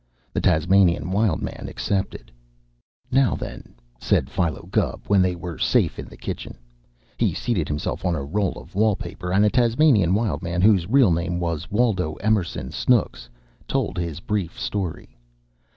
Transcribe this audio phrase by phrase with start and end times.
[0.33, 2.31] The Tasmanian Wild Man accepted.
[3.11, 6.57] "Now, then," said Philo Gubb, when they were safe in the kitchen.
[7.17, 10.89] He seated himself on a roll of wall paper, and the Tasmanian Wild Man, whose
[10.89, 13.29] real name was Waldo Emerson Snooks,
[13.67, 15.19] told his brief story.